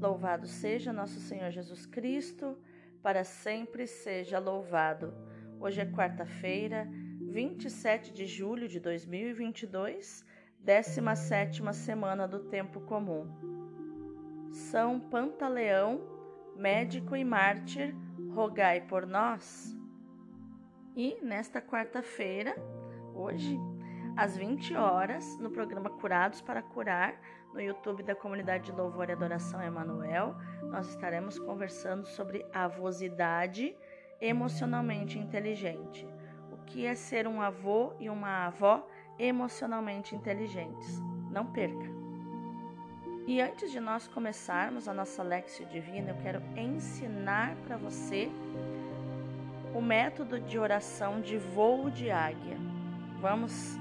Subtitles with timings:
[0.00, 2.58] Louvado seja nosso Senhor Jesus Cristo,
[3.02, 5.14] para sempre seja louvado.
[5.58, 6.86] Hoje é quarta-feira,
[7.18, 10.22] 27 de julho de 2022,
[10.60, 13.26] 17 semana do tempo comum.
[14.52, 16.00] São Pantaleão,
[16.54, 17.94] médico e mártir,
[18.34, 19.74] rogai por nós.
[20.94, 22.54] E nesta quarta-feira,
[23.14, 23.58] hoje,
[24.14, 27.18] às 20 horas, no programa Curados para Curar,
[27.56, 33.74] no YouTube da Comunidade de Louvor e Adoração Emanuel, nós estaremos conversando sobre avosidade
[34.20, 36.06] emocionalmente inteligente.
[36.52, 38.86] O que é ser um avô e uma avó
[39.18, 41.00] emocionalmente inteligentes?
[41.30, 41.86] Não perca!
[43.26, 48.30] E antes de nós começarmos a nossa Lexio Divina, eu quero ensinar para você
[49.74, 52.58] o método de oração de voo de águia.
[53.18, 53.78] Vamos,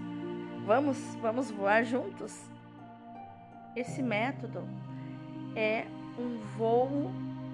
[0.65, 2.54] vamos, vamos voar juntos?
[3.75, 4.67] Esse método
[5.55, 5.85] é
[6.17, 7.11] um voo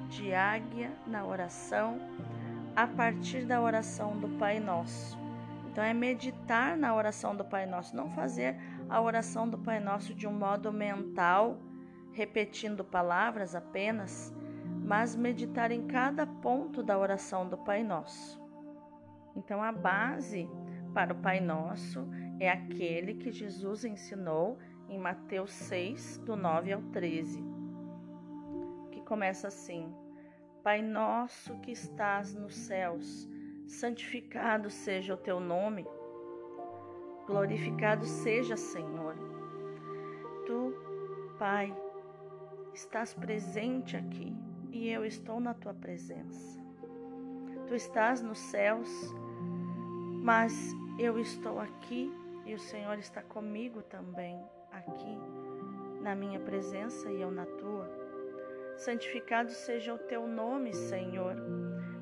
[0.10, 2.00] de águia na oração
[2.76, 5.18] a partir da oração do Pai Nosso.
[5.72, 8.56] Então é meditar na oração do Pai Nosso, não fazer
[8.90, 11.58] a oração do Pai Nosso de um modo mental,
[12.12, 14.34] repetindo palavras apenas,
[14.84, 18.40] mas meditar em cada ponto da oração do Pai Nosso.
[19.36, 20.48] Então a base
[20.94, 22.06] para o Pai Nosso
[22.40, 24.60] é aquele que Jesus ensinou
[24.92, 27.42] em Mateus 6, do 9 ao 13,
[28.92, 29.90] que começa assim:
[30.62, 33.26] Pai nosso que estás nos céus,
[33.66, 35.88] santificado seja o teu nome,
[37.26, 39.16] glorificado seja, Senhor.
[40.46, 40.76] Tu,
[41.40, 41.74] Pai,
[42.74, 44.36] estás presente aqui
[44.74, 46.60] e eu estou na tua presença.
[47.66, 48.90] Tu estás nos céus,
[50.22, 50.54] mas
[51.00, 52.12] eu estou aqui
[52.46, 54.38] e o Senhor está comigo também
[54.72, 55.18] aqui
[56.02, 57.90] na minha presença e eu na tua.
[58.78, 61.36] Santificado seja o teu nome, Senhor.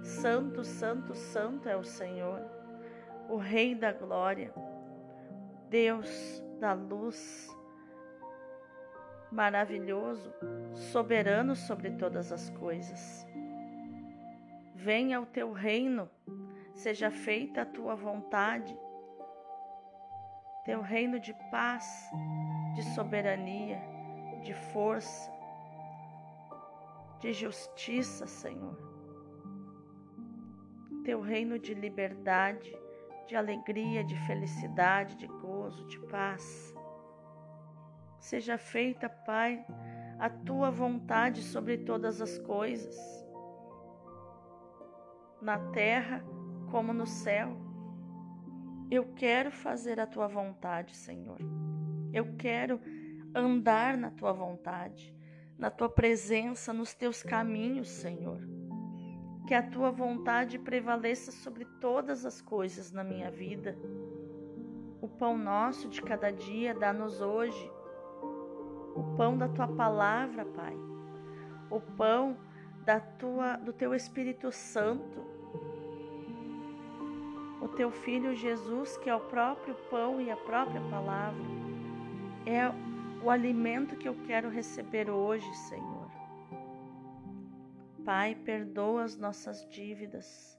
[0.02, 2.42] Santo, santo, santo é o Senhor,
[3.28, 4.54] o Rei da glória,
[5.70, 7.50] Deus da luz,
[9.30, 10.34] maravilhoso,
[10.74, 13.28] soberano sobre todas as coisas.
[14.74, 16.10] Venha o teu reino,
[16.74, 18.74] seja feita a tua vontade
[20.70, 22.12] teu reino de paz,
[22.76, 23.82] de soberania,
[24.44, 25.32] de força,
[27.20, 28.78] de justiça, Senhor.
[31.04, 32.72] Teu reino de liberdade,
[33.26, 36.72] de alegria, de felicidade, de gozo, de paz.
[38.20, 39.66] Seja feita, Pai,
[40.20, 42.96] a tua vontade sobre todas as coisas,
[45.42, 46.24] na terra
[46.70, 47.69] como no céu.
[48.92, 51.38] Eu quero fazer a tua vontade, Senhor.
[52.12, 52.82] Eu quero
[53.36, 55.14] andar na tua vontade,
[55.60, 58.42] na tua presença, nos teus caminhos, Senhor.
[59.48, 63.78] Que a tua vontade prevaleça sobre todas as coisas na minha vida.
[65.00, 67.72] O pão nosso de cada dia dá-nos hoje.
[68.96, 70.76] O pão da tua palavra, Pai.
[71.70, 72.36] O pão
[72.84, 75.29] da tua do teu Espírito Santo
[77.62, 81.44] o teu filho Jesus, que é o próprio pão e a própria palavra,
[82.46, 82.72] é
[83.24, 86.10] o alimento que eu quero receber hoje, Senhor.
[88.06, 90.58] Pai, perdoa as nossas dívidas,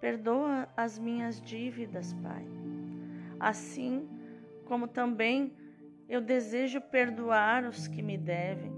[0.00, 2.44] perdoa as minhas dívidas, Pai.
[3.38, 4.08] Assim
[4.64, 5.52] como também
[6.08, 8.72] eu desejo perdoar os que me devem.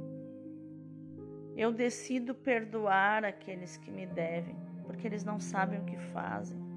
[1.56, 6.71] Eu decido perdoar aqueles que me devem, porque eles não sabem o que fazem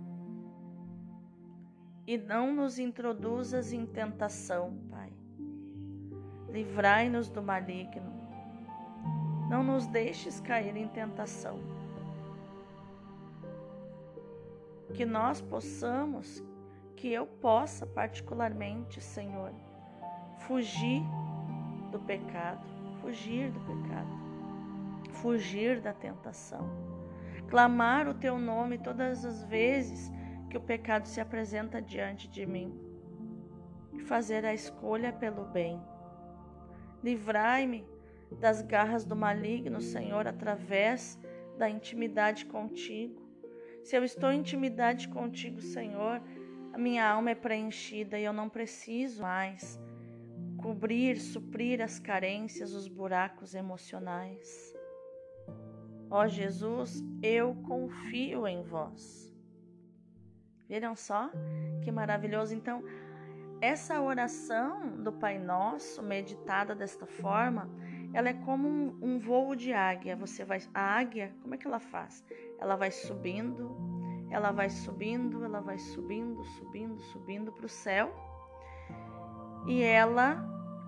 [2.07, 5.11] e não nos introduzas em tentação, Pai.
[6.49, 8.13] Livrai-nos do maligno.
[9.49, 11.59] Não nos deixes cair em tentação.
[14.93, 16.43] Que nós possamos,
[16.95, 19.51] que eu possa particularmente, Senhor,
[20.47, 21.01] fugir
[21.91, 22.65] do pecado,
[23.01, 26.69] fugir do pecado, fugir da tentação.
[27.49, 30.11] Clamar o teu nome todas as vezes
[30.49, 32.73] que o pecado se apresenta diante de mim
[33.93, 35.81] e fazer a escolha pelo bem.
[37.03, 37.85] Livrai-me
[38.39, 41.19] das garras do maligno, Senhor, através
[41.57, 43.23] da intimidade contigo.
[43.83, 46.21] Se eu estou em intimidade contigo, Senhor,
[46.73, 49.79] a minha alma é preenchida e eu não preciso mais
[50.57, 54.75] cobrir, suprir as carências, os buracos emocionais.
[56.09, 59.24] Ó Jesus, eu confio em vós.
[60.67, 61.29] Viram só
[61.83, 62.53] que maravilhoso?
[62.53, 62.83] Então,
[63.61, 67.69] essa oração do Pai Nosso, meditada desta forma,
[68.13, 70.15] ela é como um, um voo de águia.
[70.15, 72.23] Você vai, a águia, como é que ela faz?
[72.59, 73.75] Ela vai subindo,
[74.31, 78.13] ela vai subindo, ela vai subindo, subindo, subindo para o céu
[79.67, 80.43] e ela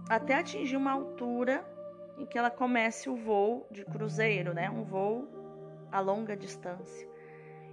[0.09, 1.65] até atingir uma altura
[2.17, 4.69] em que ela comece o voo de cruzeiro, né?
[4.69, 5.27] Um voo
[5.91, 7.06] a longa distância.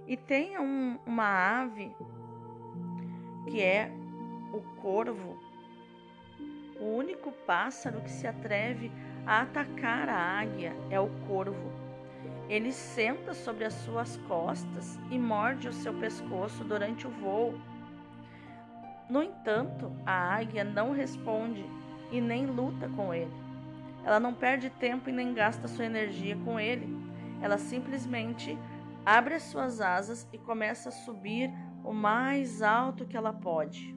[0.07, 1.95] E tem um, uma ave
[3.47, 3.91] que é
[4.53, 5.37] o corvo,
[6.79, 8.91] o único pássaro que se atreve
[9.25, 11.71] a atacar a águia é o corvo.
[12.49, 17.55] Ele senta sobre as suas costas e morde o seu pescoço durante o voo.
[19.09, 21.65] No entanto, a águia não responde
[22.11, 23.33] e nem luta com ele.
[24.03, 26.95] Ela não perde tempo e nem gasta sua energia com ele.
[27.41, 28.57] Ela simplesmente
[29.05, 31.51] abre as suas asas e começa a subir
[31.83, 33.95] o mais alto que ela pode.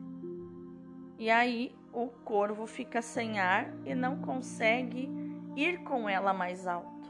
[1.18, 5.10] E aí o corvo fica sem ar e não consegue
[5.56, 7.08] ir com ela mais alto.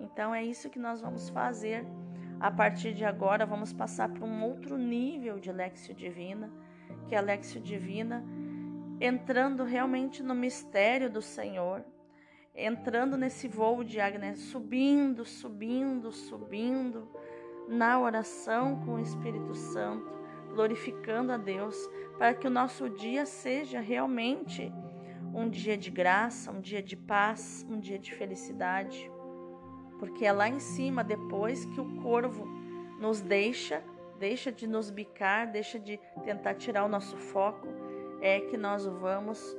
[0.00, 1.86] Então é isso que nós vamos fazer.
[2.40, 6.50] A partir de agora, vamos passar para um outro nível de Lexio Divina,
[7.06, 8.24] que é a Lexio Divina,
[9.00, 11.84] entrando realmente no mistério do Senhor,
[12.54, 17.08] entrando nesse voo de águia, subindo, subindo, subindo
[17.68, 20.12] na oração com o Espírito Santo,
[20.50, 21.88] glorificando a Deus,
[22.18, 24.72] para que o nosso dia seja realmente
[25.34, 29.10] um dia de graça, um dia de paz, um dia de felicidade.
[29.98, 32.44] Porque é lá em cima, depois que o corvo
[32.98, 33.82] nos deixa,
[34.18, 37.66] deixa de nos bicar, deixa de tentar tirar o nosso foco,
[38.20, 39.56] é que nós vamos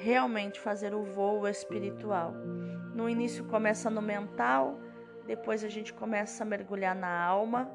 [0.00, 2.32] realmente fazer o voo espiritual.
[2.94, 4.78] No início começa no mental,
[5.26, 7.70] depois a gente começa a mergulhar na alma,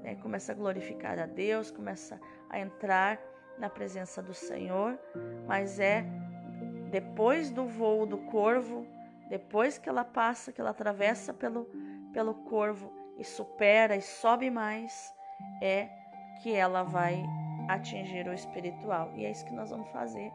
[0.00, 0.14] né?
[0.16, 3.20] começa a glorificar a Deus, começa a entrar
[3.58, 4.98] na presença do Senhor,
[5.46, 6.04] mas é
[6.90, 8.86] depois do voo do corvo,
[9.28, 11.68] depois que ela passa, que ela atravessa pelo,
[12.12, 15.12] pelo corvo e supera e sobe mais,
[15.60, 15.88] é
[16.40, 17.20] que ela vai
[17.68, 19.12] atingir o espiritual.
[19.16, 20.30] E é isso que nós vamos fazer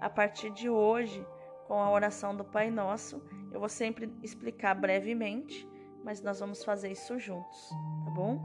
[0.00, 1.26] a partir de hoje
[1.66, 3.22] com a oração do Pai Nosso.
[3.52, 5.68] Eu vou sempre explicar brevemente,
[6.02, 7.70] mas nós vamos fazer isso juntos,
[8.04, 8.40] tá bom?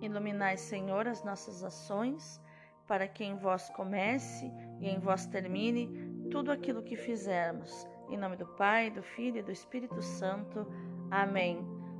[0.00, 2.40] Iluminai, Senhor, as nossas ações,
[2.86, 4.50] para que em vós comece
[4.80, 5.88] e em vós termine
[6.30, 7.86] tudo aquilo que fizermos.
[8.08, 10.66] Em nome do Pai, do Filho e do Espírito Santo.
[11.10, 11.58] Amém.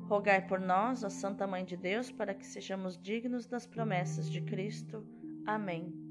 [0.08, 4.40] Rogai por nós, ó Santa Mãe de Deus, para que sejamos dignos das promessas de
[4.40, 5.06] Cristo.
[5.46, 6.07] Amém.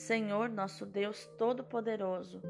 [0.00, 2.40] Senhor, nosso Deus Todo-Poderoso,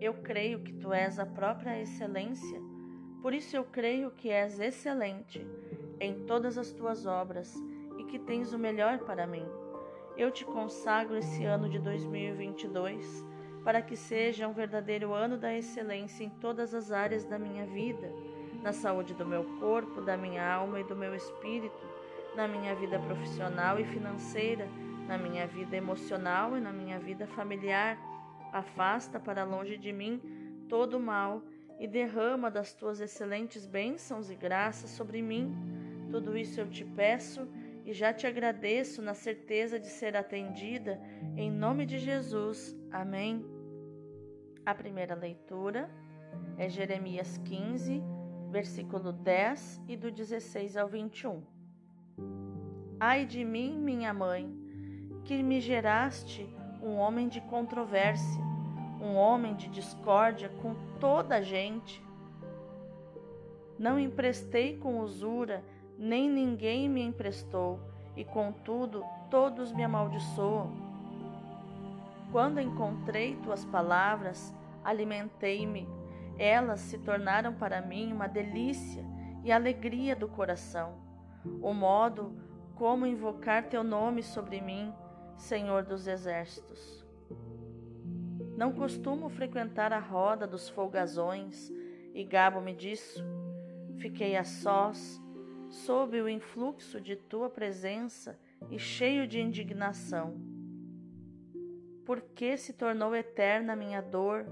[0.00, 2.60] eu creio que tu és a própria excelência,
[3.22, 5.46] por isso eu creio que és excelente
[6.00, 7.54] em todas as tuas obras
[7.96, 9.46] e que tens o melhor para mim.
[10.16, 13.24] Eu te consagro esse ano de 2022
[13.62, 18.12] para que seja um verdadeiro ano da excelência em todas as áreas da minha vida,
[18.64, 21.86] na saúde do meu corpo, da minha alma e do meu espírito,
[22.34, 24.68] na minha vida profissional e financeira,
[25.06, 27.98] na minha vida emocional e na minha vida familiar.
[28.52, 30.20] Afasta para longe de mim
[30.68, 31.42] todo o mal
[31.78, 35.54] e derrama das tuas excelentes bênçãos e graças sobre mim.
[36.10, 37.48] Tudo isso eu te peço
[37.84, 41.00] e já te agradeço na certeza de ser atendida,
[41.36, 42.76] em nome de Jesus.
[42.90, 43.44] Amém.
[44.64, 45.88] A primeira leitura
[46.58, 48.02] é Jeremias 15,
[48.50, 51.42] versículo 10 e do 16 ao 21.
[52.98, 54.65] Ai de mim, minha mãe,
[55.26, 56.48] que me geraste
[56.80, 58.40] um homem de controvérsia,
[59.00, 62.00] um homem de discórdia com toda a gente.
[63.76, 65.64] Não emprestei com usura,
[65.98, 67.80] nem ninguém me emprestou,
[68.16, 70.70] e contudo todos me amaldiçoam.
[72.30, 74.54] Quando encontrei tuas palavras,
[74.84, 75.88] alimentei-me.
[76.38, 79.04] Elas se tornaram para mim uma delícia
[79.42, 80.94] e alegria do coração.
[81.60, 82.32] O modo
[82.76, 84.92] como invocar teu nome sobre mim,
[85.36, 87.04] Senhor dos exércitos.
[88.56, 91.70] Não costumo frequentar a roda dos folgazões
[92.14, 93.22] e gabo-me disso.
[93.98, 95.20] Fiquei a sós,
[95.68, 98.38] sob o influxo de tua presença
[98.70, 100.40] e cheio de indignação.
[102.04, 104.46] Por que se tornou eterna minha dor?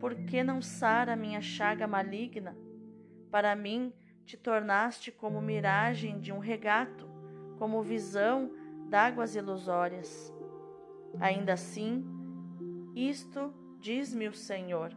[0.00, 2.56] Por que não sara minha chaga maligna?
[3.30, 3.92] Para mim,
[4.24, 7.06] te tornaste como miragem de um regato,
[7.58, 8.50] como visão
[8.92, 10.30] d'águas ilusórias.
[11.18, 12.04] Ainda assim,
[12.94, 14.94] isto diz-me o Senhor: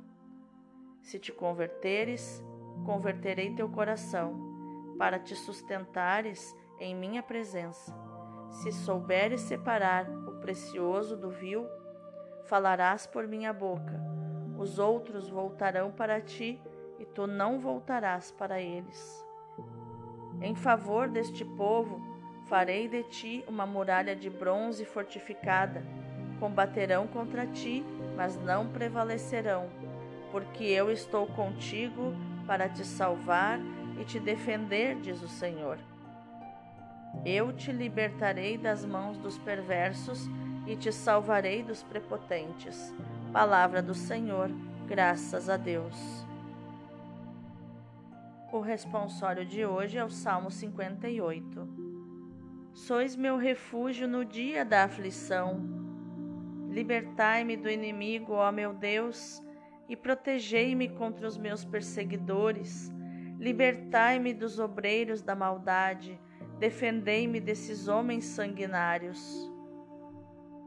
[1.01, 2.43] se te converteres,
[2.85, 7.97] converterei teu coração, para te sustentares em minha presença.
[8.49, 11.65] Se souberes separar o precioso do vil,
[12.43, 13.97] falarás por minha boca.
[14.57, 16.61] Os outros voltarão para ti
[16.99, 19.25] e tu não voltarás para eles.
[20.41, 22.14] Em favor deste povo,
[22.47, 25.83] farei de ti uma muralha de bronze fortificada.
[26.39, 27.83] Combaterão contra ti,
[28.15, 29.69] mas não prevalecerão,
[30.31, 32.13] porque eu estou contigo
[32.45, 33.59] para te salvar
[33.99, 35.79] e te defender, diz o Senhor.
[37.23, 40.27] Eu te libertarei das mãos dos perversos
[40.67, 42.93] e te salvarei dos prepotentes.
[43.31, 44.51] Palavra do Senhor,
[44.87, 46.25] graças a Deus.
[48.51, 51.67] O responsório de hoje é o Salmo 58.
[52.75, 55.63] Sois meu refúgio no dia da aflição.
[56.69, 59.41] Libertai-me do inimigo, ó meu Deus,
[59.87, 62.91] e protegei-me contra os meus perseguidores.
[63.39, 66.19] Libertai-me dos obreiros da maldade,
[66.59, 69.49] defendei-me desses homens sanguinários.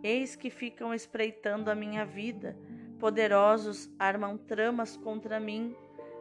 [0.03, 2.59] Eis que ficam espreitando a minha vida,
[2.99, 5.77] poderosos armam tramas contra mim,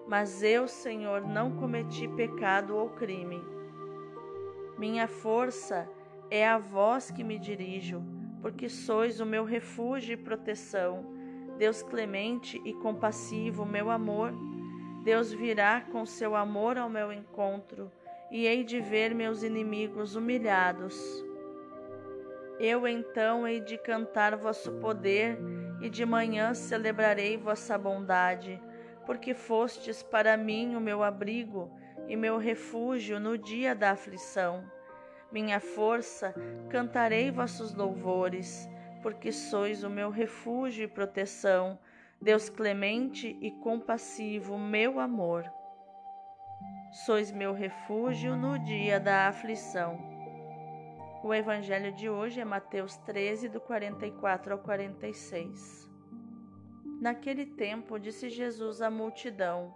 [0.06, 3.57] mas eu, Senhor, não cometi pecado ou crime.
[4.78, 5.90] Minha força
[6.30, 8.04] é a vós que me dirijo,
[8.42, 11.04] porque sois o meu refúgio e proteção.
[11.58, 14.32] Deus clemente e compassivo, meu amor.
[15.04, 17.92] Deus virá com seu amor ao meu encontro,
[18.30, 20.96] e hei de ver meus inimigos humilhados.
[22.60, 25.40] Eu então hei de cantar vosso poder,
[25.82, 28.62] e de manhã celebrarei vossa bondade,
[29.08, 31.72] porque fostes para mim o meu abrigo
[32.08, 34.64] e meu refúgio no dia da aflição.
[35.32, 36.34] Minha força,
[36.70, 38.68] cantarei vossos louvores,
[39.02, 41.78] porque sois o meu refúgio e proteção,
[42.22, 45.46] Deus clemente e compassivo, meu amor.
[47.06, 50.00] Sois meu refúgio no dia da aflição.
[51.24, 55.92] O evangelho de hoje é Mateus 13, do 44 ao 46.
[57.02, 59.76] Naquele tempo, disse Jesus à multidão: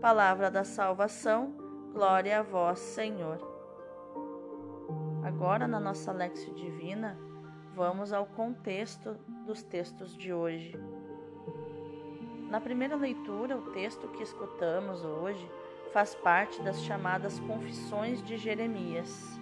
[0.00, 1.54] Palavra da salvação,
[1.92, 3.38] glória a vós, Senhor.
[5.24, 7.18] Agora, na nossa Lexio Divina,
[7.74, 9.14] vamos ao contexto
[9.46, 10.78] dos textos de hoje.
[12.50, 15.50] Na primeira leitura, o texto que escutamos hoje
[15.92, 19.40] faz parte das chamadas Confissões de Jeremias.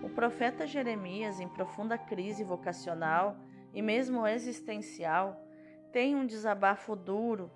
[0.00, 3.36] O profeta Jeremias, em profunda crise vocacional
[3.74, 5.44] e mesmo existencial,
[5.92, 7.50] tem um desabafo duro,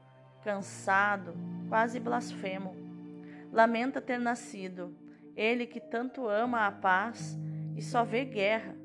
[0.47, 1.35] cansado,
[1.69, 2.73] quase blasfemo.
[3.53, 4.97] Lamenta ter nascido,
[5.35, 7.37] ele que tanto ama a paz
[7.75, 8.77] e só vê guerra.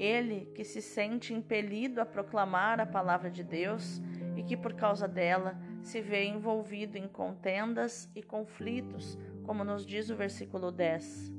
[0.00, 4.02] Ele que se sente impelido a proclamar a palavra de Deus
[4.36, 10.10] e que por causa dela se vê envolvido em contendas e conflitos, como nos diz
[10.10, 11.32] o versículo 10.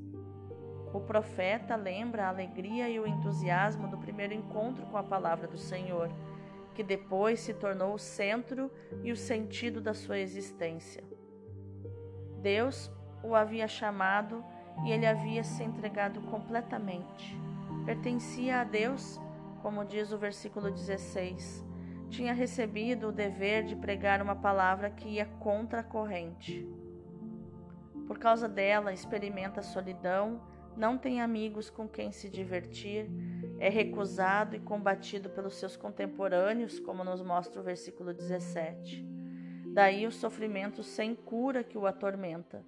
[0.93, 5.57] O profeta lembra a alegria e o entusiasmo do primeiro encontro com a palavra do
[5.57, 6.09] Senhor,
[6.73, 8.71] que depois se tornou o centro
[9.03, 11.03] e o sentido da sua existência.
[12.41, 12.91] Deus
[13.23, 14.43] o havia chamado
[14.85, 17.37] e ele havia se entregado completamente.
[17.85, 19.19] Pertencia a Deus,
[19.61, 21.65] como diz o versículo 16.
[22.09, 26.67] Tinha recebido o dever de pregar uma palavra que ia contra a corrente.
[28.07, 30.41] Por causa dela, experimenta solidão
[30.75, 33.09] não tem amigos com quem se divertir,
[33.61, 39.05] é recusado e combatido pelos seus contemporâneos, como nos mostra o versículo 17.
[39.67, 42.65] Daí o sofrimento sem cura que o atormenta.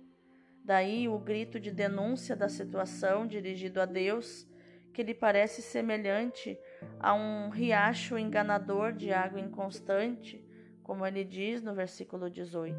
[0.63, 4.47] Daí o grito de denúncia da situação dirigido a Deus,
[4.93, 6.59] que lhe parece semelhante
[6.99, 10.47] a um riacho enganador de água inconstante,
[10.83, 12.77] como ele diz no versículo 18.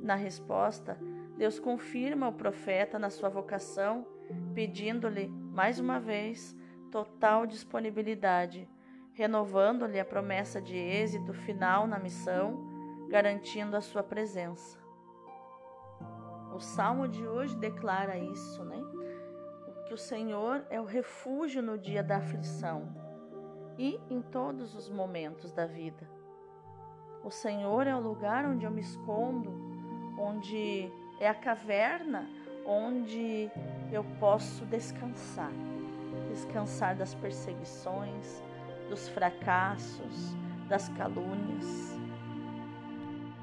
[0.00, 0.96] Na resposta,
[1.36, 4.06] Deus confirma o profeta na sua vocação,
[4.54, 6.56] pedindo-lhe, mais uma vez,
[6.90, 8.68] total disponibilidade,
[9.14, 14.78] renovando-lhe a promessa de êxito final na missão, garantindo a sua presença.
[16.54, 18.78] O salmo de hoje declara isso, né?
[19.86, 22.88] Que o Senhor é o refúgio no dia da aflição
[23.78, 26.08] e em todos os momentos da vida.
[27.24, 29.52] O Senhor é o lugar onde eu me escondo,
[30.18, 32.28] onde é a caverna
[32.66, 33.50] onde
[33.90, 35.50] eu posso descansar
[36.40, 38.42] descansar das perseguições,
[38.88, 40.34] dos fracassos,
[40.68, 41.98] das calúnias.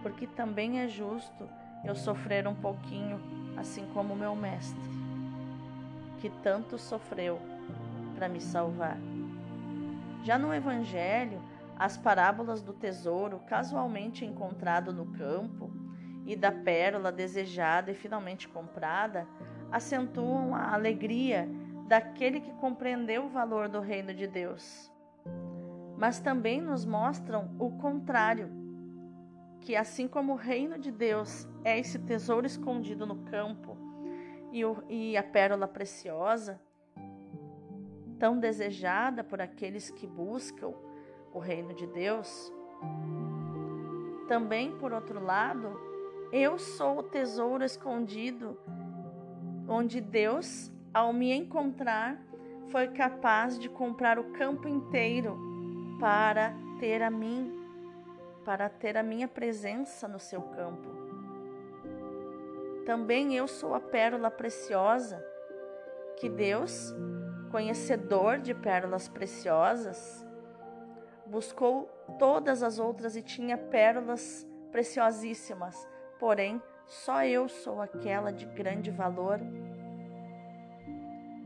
[0.02, 1.50] porque também é justo
[1.84, 3.20] eu sofrer um pouquinho,
[3.58, 4.90] assim como meu mestre,
[6.20, 7.42] que tanto sofreu
[8.16, 8.98] para me salvar.
[10.24, 11.42] Já no Evangelho,
[11.78, 15.70] as parábolas do tesouro casualmente encontrado no campo
[16.26, 19.28] e da pérola desejada e finalmente comprada
[19.72, 21.50] acentuam a alegria
[21.88, 24.92] daquele que compreendeu o valor do reino de Deus.
[25.98, 28.50] Mas também nos mostram o contrário,
[29.62, 33.78] que assim como o reino de Deus é esse tesouro escondido no campo
[34.52, 36.60] e, o, e a pérola preciosa,
[38.20, 40.74] tão desejada por aqueles que buscam
[41.34, 42.52] o reino de Deus,
[44.28, 45.80] também, por outro lado,
[46.32, 48.60] eu sou o tesouro escondido
[49.68, 52.18] onde Deus, ao me encontrar,
[52.70, 55.38] foi capaz de comprar o campo inteiro
[56.00, 57.54] para ter a mim,
[58.44, 60.90] para ter a minha presença no seu campo.
[62.86, 65.24] Também eu sou a pérola preciosa
[66.18, 66.94] que Deus,
[67.52, 70.26] conhecedor de pérolas preciosas,
[71.26, 71.86] buscou
[72.18, 75.88] todas as outras e tinha pérolas preciosíssimas,
[76.20, 79.40] porém só eu sou aquela de grande valor.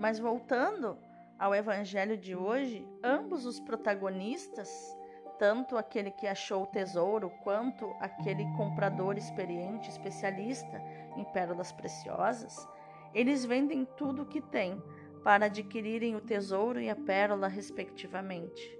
[0.02, 0.98] Mas voltando
[1.38, 4.68] ao evangelho de hoje, ambos os protagonistas,
[5.38, 10.82] tanto aquele que achou o tesouro quanto aquele comprador experiente, especialista
[11.16, 12.68] em pérolas preciosas,
[13.14, 14.82] eles vendem tudo o que têm
[15.24, 18.76] para adquirirem o tesouro e a pérola, respectivamente.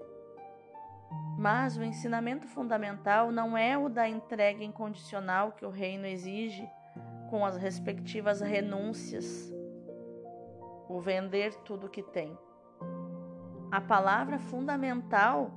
[1.38, 6.68] Mas o ensinamento fundamental não é o da entrega incondicional que o reino exige,
[7.30, 9.52] com as respectivas renúncias,
[10.96, 12.36] o vender tudo que tem.
[13.70, 15.50] A palavra fundamental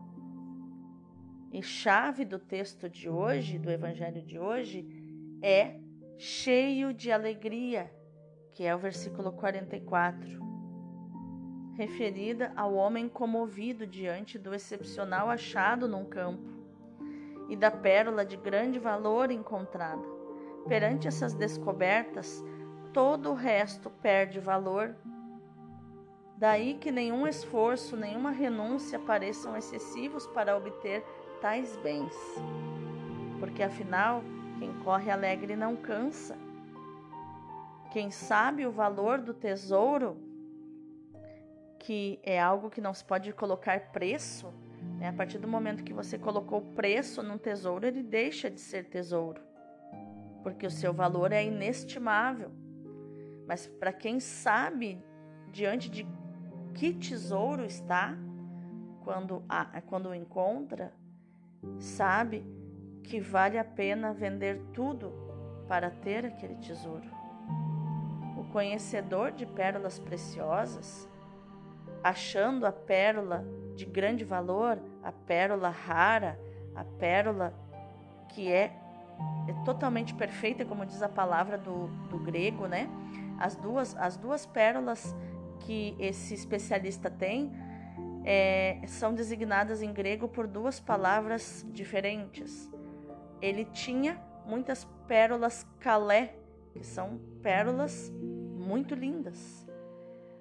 [1.51, 4.87] e chave do texto de hoje, do evangelho de hoje,
[5.41, 5.79] é
[6.17, 7.91] cheio de alegria,
[8.53, 10.45] que é o versículo 44
[11.75, 16.49] referida ao homem comovido diante do excepcional achado num campo
[17.49, 20.03] e da pérola de grande valor encontrada.
[20.67, 22.43] Perante essas descobertas,
[22.93, 24.95] todo o resto perde valor.
[26.37, 31.03] Daí que nenhum esforço, nenhuma renúncia pareçam excessivos para obter
[31.41, 32.13] tais bens.
[33.39, 34.21] Porque afinal,
[34.59, 36.37] quem corre alegre não cansa.
[37.91, 40.17] Quem sabe o valor do tesouro
[41.85, 44.51] que é algo que não se pode colocar preço,
[44.97, 45.09] né?
[45.09, 49.39] a partir do momento que você colocou preço num tesouro, ele deixa de ser tesouro,
[50.41, 52.51] porque o seu valor é inestimável.
[53.47, 54.99] Mas para quem sabe
[55.51, 56.03] diante de
[56.75, 58.15] que tesouro está,
[59.03, 60.93] quando, a, quando o encontra,
[61.79, 62.45] sabe
[63.01, 65.13] que vale a pena vender tudo
[65.67, 67.09] para ter aquele tesouro.
[68.37, 71.09] O conhecedor de pérolas preciosas
[72.03, 73.43] achando a pérola
[73.75, 76.39] de grande valor, a pérola rara,
[76.75, 77.53] a pérola
[78.29, 78.77] que é,
[79.47, 82.89] é totalmente perfeita, como diz a palavra do, do grego, né?
[83.39, 85.15] As duas, as duas pérolas
[85.65, 87.51] que esse especialista tem
[88.23, 92.71] é, são designadas em grego por duas palavras diferentes.
[93.41, 96.35] Ele tinha muitas pérolas calé,
[96.71, 99.65] que são pérolas muito lindas,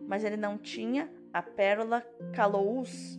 [0.00, 2.02] mas ele não tinha a pérola
[2.34, 3.18] calous,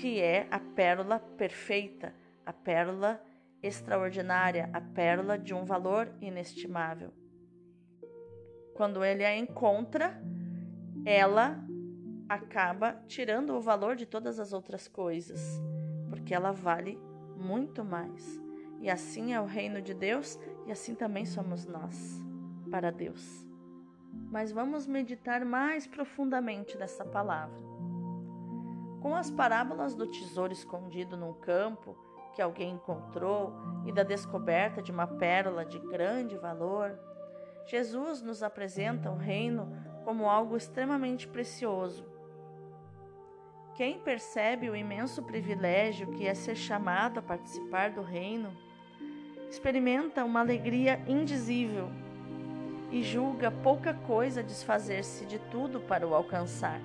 [0.00, 3.22] que é a pérola perfeita, a pérola
[3.62, 7.12] extraordinária, a pérola de um valor inestimável.
[8.74, 10.20] Quando ele a encontra,
[11.04, 11.64] ela
[12.28, 15.60] acaba tirando o valor de todas as outras coisas,
[16.08, 16.98] porque ela vale
[17.36, 18.40] muito mais.
[18.80, 22.22] E assim é o reino de Deus e assim também somos nós
[22.70, 23.52] para Deus
[24.32, 27.60] mas vamos meditar mais profundamente nessa palavra.
[29.00, 31.96] Com as parábolas do tesouro escondido num campo
[32.34, 33.52] que alguém encontrou
[33.84, 36.98] e da descoberta de uma pérola de grande valor,
[37.66, 39.70] Jesus nos apresenta o reino
[40.04, 42.04] como algo extremamente precioso.
[43.74, 48.54] Quem percebe o imenso privilégio que é ser chamado a participar do reino,
[49.48, 51.90] experimenta uma alegria indizível
[52.90, 56.80] e julga pouca coisa desfazer-se de tudo para o alcançar.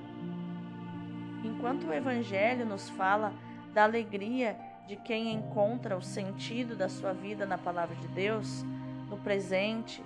[1.44, 3.34] Enquanto o Evangelho nos fala
[3.74, 8.64] da alegria de quem encontra o sentido da sua vida na Palavra de Deus,
[9.10, 10.02] no presente,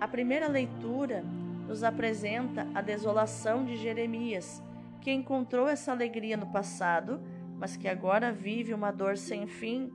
[0.00, 1.24] a primeira leitura
[1.68, 4.62] nos apresenta a desolação de Jeremias,
[5.02, 7.20] que encontrou essa alegria no passado,
[7.58, 9.92] mas que agora vive uma dor sem fim.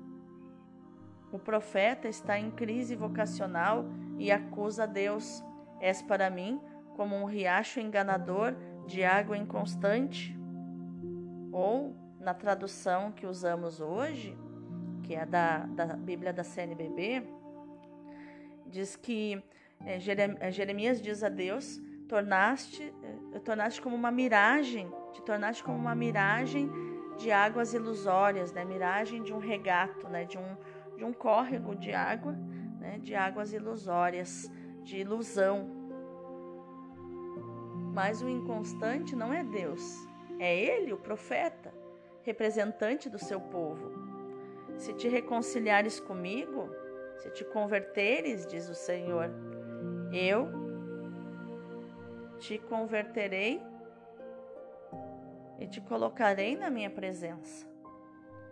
[1.31, 3.85] O profeta está em crise vocacional
[4.19, 5.43] e acusa Deus.
[5.79, 6.61] És para mim
[6.95, 8.55] como um riacho enganador
[8.85, 10.37] de água inconstante?
[11.51, 14.37] Ou, na tradução que usamos hoje,
[15.01, 17.23] que é da, da Bíblia da CNBB,
[18.67, 19.43] diz que
[20.51, 22.93] Jeremias diz a Deus: tornaste,
[23.33, 26.69] é, tornaste como uma miragem, te tornaste como uma miragem
[27.17, 28.63] de águas ilusórias, né?
[28.63, 30.25] Miragem de um regato, né?
[30.25, 30.57] De um,
[30.95, 32.33] de um córrego de água,
[32.79, 32.99] né?
[32.99, 34.51] De águas ilusórias,
[34.83, 35.69] de ilusão.
[37.93, 40.07] Mas o inconstante não é Deus,
[40.39, 41.73] é Ele, o profeta,
[42.23, 43.91] representante do seu povo.
[44.77, 46.69] Se te reconciliares comigo,
[47.17, 49.29] se te converteres, diz o Senhor,
[50.13, 50.47] eu
[52.39, 53.61] te converterei
[55.59, 57.67] e te colocarei na minha presença.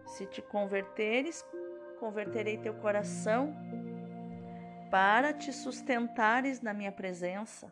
[0.08, 1.45] Se te converteres,
[2.00, 3.56] converterei teu coração
[4.89, 7.71] para te sustentares na minha presença.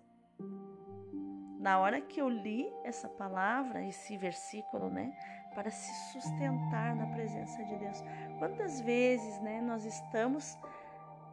[1.60, 5.14] Na hora que eu li essa palavra, esse versículo, né,
[5.54, 8.02] para se sustentar na presença de Deus.
[8.38, 10.58] Quantas vezes, né, nós estamos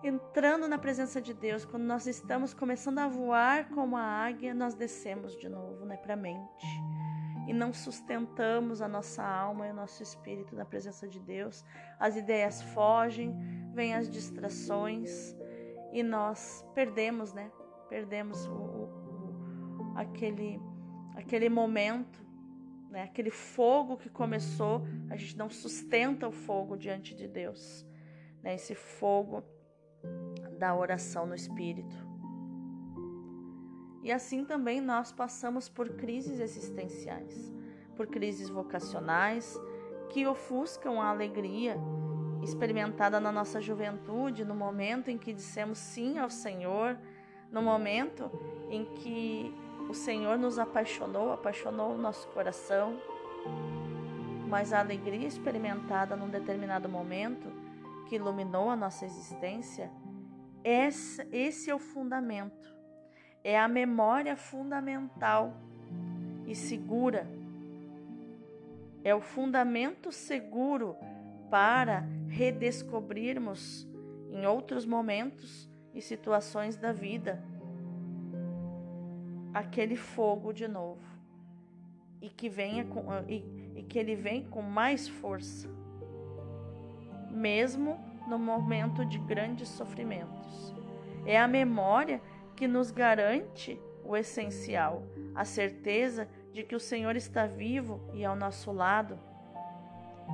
[0.02, 4.74] entrando na presença de Deus, quando nós estamos começando a voar como a águia, nós
[4.74, 6.66] descemos de novo, né, para a mente.
[7.46, 11.64] E não sustentamos a nossa alma e o nosso espírito na presença de Deus.
[11.98, 13.36] As ideias fogem,
[13.72, 15.36] vêm as distrações
[15.92, 17.50] e nós perdemos, né?
[17.88, 20.60] Perdemos o, o, aquele,
[21.14, 22.20] aquele momento,
[22.90, 23.04] né?
[23.04, 24.82] aquele fogo que começou.
[25.08, 27.86] A gente não sustenta o fogo diante de Deus.
[28.42, 28.56] Né?
[28.56, 29.44] Esse fogo
[30.58, 31.96] da oração no Espírito.
[34.02, 37.52] E assim também nós passamos por crises existenciais,
[37.96, 39.58] por crises vocacionais
[40.10, 41.76] que ofuscam a alegria
[42.42, 46.96] experimentada na nossa juventude, no momento em que dissemos sim ao Senhor,
[47.50, 48.30] no momento
[48.70, 49.52] em que
[49.88, 52.96] o Senhor nos apaixonou, apaixonou o nosso coração.
[54.48, 57.50] Mas a alegria experimentada num determinado momento
[58.06, 59.90] que iluminou a nossa existência
[60.66, 62.74] esse, é o fundamento.
[63.44, 65.54] É a memória fundamental
[66.44, 67.28] e segura.
[69.04, 70.96] É o fundamento seguro
[71.48, 73.86] para redescobrirmos
[74.32, 77.40] em outros momentos e situações da vida
[79.54, 81.06] aquele fogo de novo
[82.20, 83.44] e que venha com, e,
[83.76, 85.70] e que ele vem com mais força,
[87.36, 90.74] mesmo no momento de grandes sofrimentos.
[91.24, 92.20] É a memória
[92.56, 95.02] que nos garante o essencial,
[95.34, 99.18] a certeza de que o Senhor está vivo e ao nosso lado.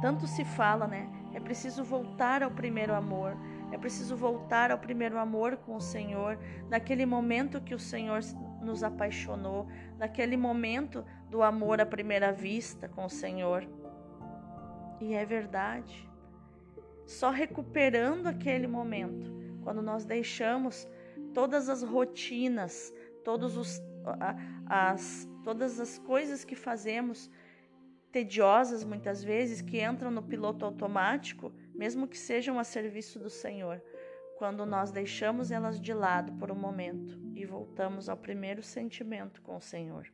[0.00, 1.10] Tanto se fala, né?
[1.34, 3.36] É preciso voltar ao primeiro amor.
[3.72, 6.38] É preciso voltar ao primeiro amor com o Senhor,
[6.68, 8.20] naquele momento que o Senhor
[8.60, 9.66] nos apaixonou,
[9.98, 13.66] naquele momento do amor à primeira vista com o Senhor.
[15.00, 16.11] E é verdade
[17.06, 20.88] só recuperando aquele momento, quando nós deixamos
[21.32, 22.92] todas as rotinas,
[23.24, 23.80] todos os,
[24.66, 27.30] as, todas as coisas que fazemos
[28.10, 33.82] tediosas muitas vezes, que entram no piloto automático, mesmo que sejam a serviço do Senhor,
[34.36, 39.56] quando nós deixamos elas de lado por um momento e voltamos ao primeiro sentimento com
[39.56, 40.12] o Senhor.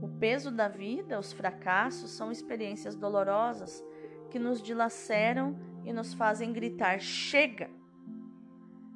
[0.00, 3.84] O peso da vida, os fracassos, são experiências dolorosas
[4.30, 5.58] que nos dilaceram
[5.88, 7.70] e nos fazem gritar: chega!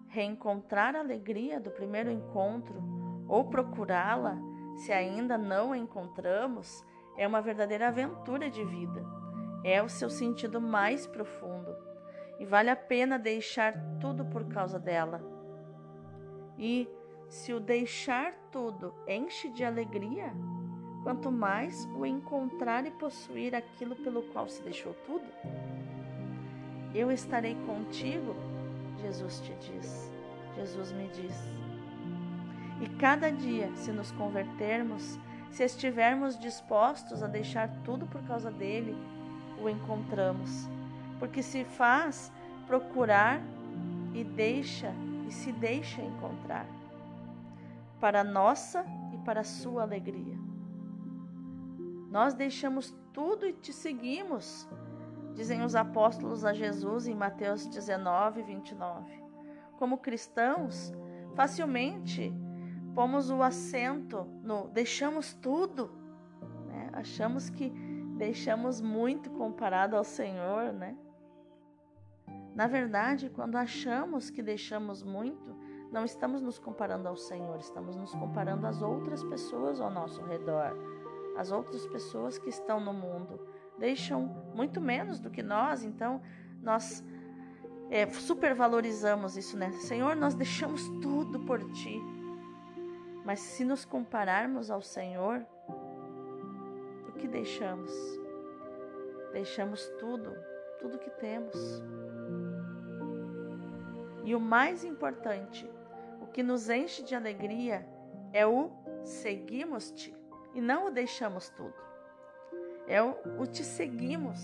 [0.08, 2.82] Reencontrar a alegria do primeiro encontro
[3.26, 4.36] ou procurá-la,
[4.76, 6.84] se ainda não a encontramos,
[7.16, 9.02] é uma verdadeira aventura de vida.
[9.64, 11.74] É o seu sentido mais profundo
[12.38, 15.22] e vale a pena deixar tudo por causa dela.
[16.58, 16.86] E
[17.30, 20.30] se o deixar tudo enche de alegria,
[21.02, 25.24] quanto mais o encontrar e possuir aquilo pelo qual se deixou tudo.
[26.94, 28.36] Eu estarei contigo,
[29.00, 30.12] Jesus te diz.
[30.56, 31.34] Jesus me diz.
[32.80, 35.18] E cada dia, se nos convertermos,
[35.50, 38.96] se estivermos dispostos a deixar tudo por causa dele,
[39.60, 40.68] o encontramos.
[41.18, 42.32] Porque se faz
[42.66, 43.40] procurar
[44.14, 44.92] e deixa
[45.26, 46.66] e se deixa encontrar
[48.00, 50.36] para nossa e para sua alegria.
[52.10, 54.68] Nós deixamos tudo e te seguimos
[55.34, 59.22] dizem os apóstolos a Jesus em Mateus 19, 29.
[59.78, 60.92] Como cristãos,
[61.34, 62.32] facilmente
[62.94, 65.90] pomos o acento no deixamos tudo,
[66.66, 66.90] né?
[66.92, 67.70] achamos que
[68.16, 70.96] deixamos muito comparado ao Senhor, né?
[72.54, 75.56] Na verdade, quando achamos que deixamos muito,
[75.90, 80.76] não estamos nos comparando ao Senhor, estamos nos comparando às outras pessoas ao nosso redor,
[81.36, 83.40] as outras pessoas que estão no mundo.
[83.78, 84.22] Deixam
[84.54, 86.20] muito menos do que nós, então
[86.62, 87.04] nós
[87.90, 89.72] é, supervalorizamos isso, né?
[89.72, 92.00] Senhor, nós deixamos tudo por ti.
[93.24, 95.46] Mas se nos compararmos ao Senhor,
[97.08, 97.92] o que deixamos?
[99.32, 100.32] Deixamos tudo,
[100.80, 101.54] tudo que temos.
[104.24, 105.68] E o mais importante,
[106.20, 107.86] o que nos enche de alegria
[108.32, 108.70] é o
[109.04, 110.14] seguimos-te
[110.54, 111.91] e não o deixamos tudo.
[112.86, 114.40] É o, o te seguimos.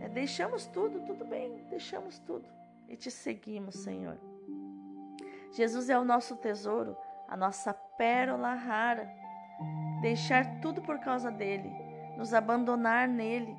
[0.00, 2.46] É, deixamos tudo, tudo bem, deixamos tudo
[2.88, 4.18] e te seguimos, Senhor.
[5.52, 6.96] Jesus é o nosso tesouro,
[7.28, 9.08] a nossa pérola rara.
[10.02, 11.70] Deixar tudo por causa dele,
[12.16, 13.56] nos abandonar nele,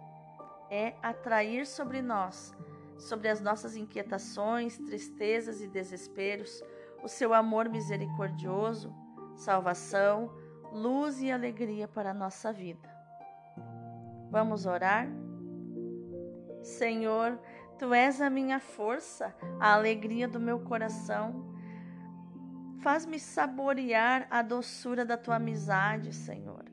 [0.69, 2.56] é atrair sobre nós
[3.00, 6.63] sobre as nossas inquietações, tristezas e desesperos,
[7.04, 8.93] o seu amor misericordioso,
[9.36, 10.32] salvação,
[10.71, 12.97] luz e alegria para a nossa vida.
[14.30, 15.08] Vamos orar?
[16.62, 17.40] Senhor,
[17.78, 21.54] tu és a minha força, a alegria do meu coração.
[22.80, 26.66] Faz-me saborear a doçura da tua amizade, Senhor,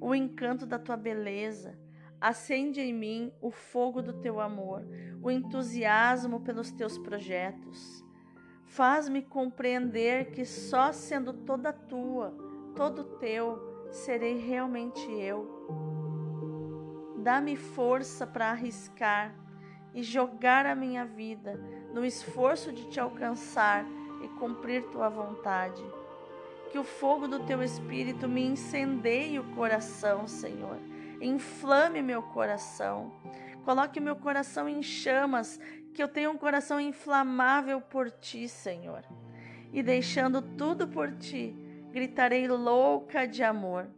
[0.00, 1.78] o encanto da tua beleza
[2.22, 4.86] Acende em mim o fogo do teu amor,
[5.20, 8.04] o entusiasmo pelos teus projetos.
[8.64, 12.32] Faz-me compreender que só sendo toda tua,
[12.76, 16.01] todo teu, serei realmente eu.
[17.22, 19.34] Dá-me força para arriscar
[19.94, 21.60] e jogar a minha vida
[21.92, 23.84] no esforço de te alcançar
[24.22, 25.82] e cumprir tua vontade.
[26.70, 30.78] Que o fogo do teu espírito me incendeie o coração, Senhor
[31.22, 33.12] inflame meu coração.
[33.64, 35.58] Coloque meu coração em chamas,
[35.94, 39.04] que eu tenha um coração inflamável por ti, Senhor.
[39.72, 41.54] E deixando tudo por ti,
[41.92, 43.88] gritarei louca de amor.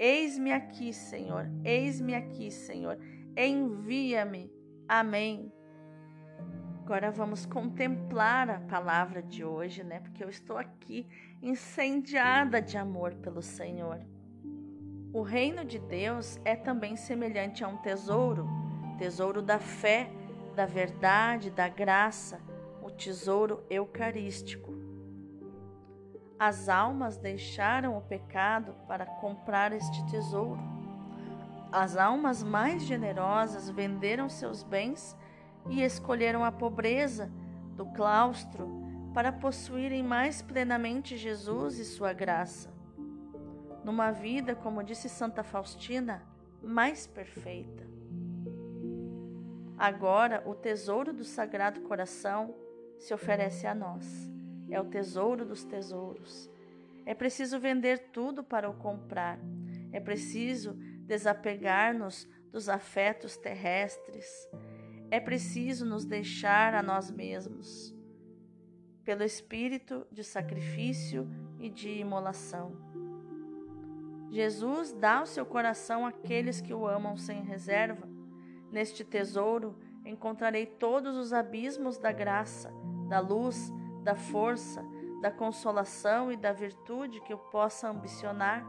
[0.00, 1.46] Eis-me aqui, Senhor.
[1.62, 2.98] Eis-me aqui, Senhor.
[3.36, 4.50] Envia-me.
[4.88, 5.52] Amém.
[6.82, 10.00] Agora vamos contemplar a palavra de hoje, né?
[10.00, 11.06] Porque eu estou aqui
[11.42, 14.00] incendiada de amor pelo Senhor.
[15.12, 18.48] O reino de Deus é também semelhante a um tesouro,
[18.96, 20.10] tesouro da fé,
[20.56, 22.40] da verdade, da graça,
[22.82, 24.72] o tesouro eucarístico.
[26.40, 30.62] As almas deixaram o pecado para comprar este tesouro.
[31.70, 35.14] As almas mais generosas venderam seus bens
[35.68, 37.30] e escolheram a pobreza
[37.76, 38.66] do claustro
[39.12, 42.80] para possuírem mais plenamente Jesus e sua graça
[43.84, 46.22] numa vida, como disse Santa Faustina,
[46.62, 47.86] mais perfeita.
[49.78, 52.54] Agora, o tesouro do Sagrado Coração
[52.98, 54.30] se oferece a nós.
[54.70, 56.50] É o tesouro dos tesouros.
[57.04, 59.38] É preciso vender tudo para o comprar.
[59.92, 60.74] É preciso
[61.06, 64.48] desapegar-nos dos afetos terrestres.
[65.10, 67.92] É preciso nos deixar a nós mesmos,
[69.04, 71.28] pelo espírito de sacrifício
[71.58, 72.76] e de imolação.
[74.30, 78.08] Jesus dá o seu coração àqueles que o amam sem reserva.
[78.70, 82.72] Neste tesouro encontrarei todos os abismos da graça,
[83.08, 84.84] da luz, da força,
[85.20, 88.64] da consolação e da virtude que eu possa ambicionar.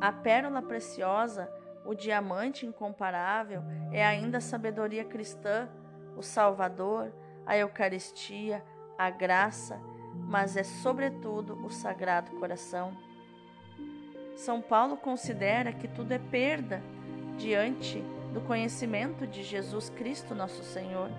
[0.00, 1.50] A pérola preciosa,
[1.84, 5.68] o diamante incomparável, é ainda a sabedoria cristã,
[6.16, 7.12] o Salvador,
[7.46, 8.64] a Eucaristia,
[8.96, 9.80] a graça,
[10.14, 12.96] mas é sobretudo o Sagrado Coração.
[14.36, 16.82] São Paulo considera que tudo é perda
[17.36, 21.10] diante do conhecimento de Jesus Cristo, nosso Senhor,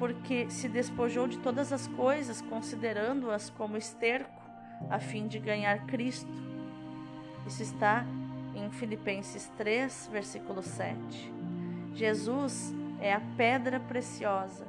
[0.00, 4.42] porque se despojou de todas as coisas, considerando-as como esterco,
[4.88, 6.32] a fim de ganhar Cristo.
[7.46, 8.04] Isso está
[8.56, 11.32] em Filipenses 3, versículo 7.
[11.94, 14.66] Jesus é a pedra preciosa,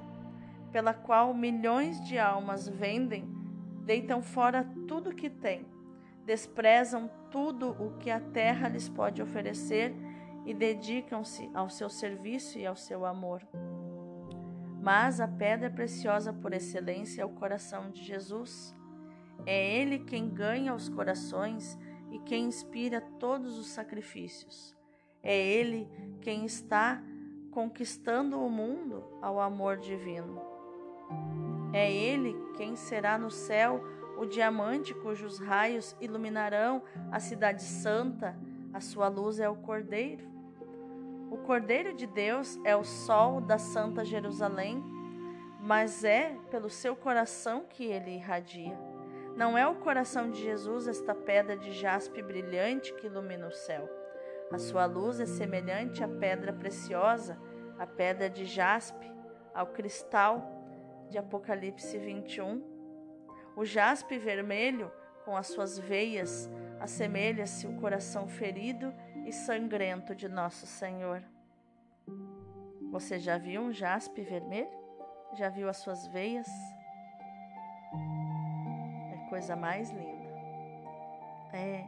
[0.72, 3.26] pela qual milhões de almas vendem,
[3.84, 5.66] deitam fora tudo que têm
[6.26, 9.94] desprezam tudo o que a terra lhes pode oferecer
[10.46, 13.42] e dedicam-se ao seu serviço e ao seu amor.
[14.82, 18.76] Mas a pedra preciosa por excelência é o coração de Jesus.
[19.46, 21.78] É Ele quem ganha os corações
[22.12, 24.76] e quem inspira todos os sacrifícios.
[25.22, 25.88] É Ele
[26.20, 27.02] quem está
[27.52, 30.42] conquistando o mundo ao amor divino.
[31.72, 33.84] É Ele quem será no céu
[34.18, 38.38] o diamante cujos raios iluminarão a cidade santa,
[38.74, 40.31] a sua luz é o Cordeiro.
[41.32, 44.84] O Cordeiro de Deus é o sol da Santa Jerusalém,
[45.62, 48.78] mas é pelo seu coração que ele irradia.
[49.38, 53.90] Não é o coração de Jesus esta pedra de jaspe brilhante que ilumina o céu.
[54.52, 57.40] A sua luz é semelhante à pedra preciosa,
[57.80, 59.10] à pedra de jaspe,
[59.54, 60.46] ao cristal
[61.10, 62.62] de Apocalipse 21.
[63.56, 64.92] O jaspe vermelho,
[65.24, 68.94] com as suas veias, assemelha-se o coração ferido
[69.26, 71.24] e sangrento de nosso Senhor.
[72.92, 74.70] Você já viu um jaspe vermelho?
[75.34, 76.48] Já viu as suas veias?
[79.14, 80.30] É coisa mais linda.
[81.54, 81.86] É.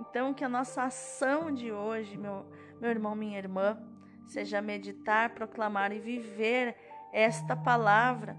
[0.00, 2.46] Então, que a nossa ação de hoje, meu,
[2.80, 3.78] meu irmão, minha irmã,
[4.26, 6.76] seja meditar, proclamar e viver
[7.12, 8.36] esta palavra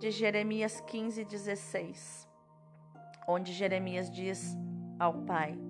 [0.00, 2.28] de Jeremias 15, 16,
[3.28, 4.56] onde Jeremias diz
[4.98, 5.69] ao Pai: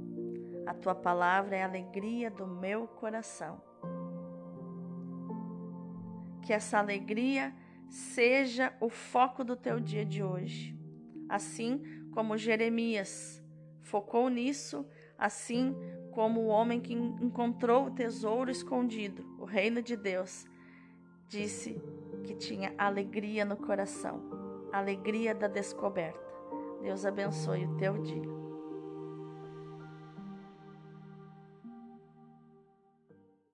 [0.70, 3.60] A tua palavra é a alegria do meu coração.
[6.42, 7.52] Que essa alegria
[7.88, 10.78] seja o foco do teu dia de hoje.
[11.28, 11.82] Assim
[12.14, 13.42] como Jeremias
[13.82, 14.86] focou nisso,
[15.18, 15.74] assim
[16.12, 20.46] como o homem que encontrou o tesouro escondido, o reino de Deus,
[21.26, 21.82] disse
[22.22, 24.22] que tinha alegria no coração,
[24.72, 26.20] alegria da descoberta.
[26.80, 28.39] Deus abençoe o teu dia.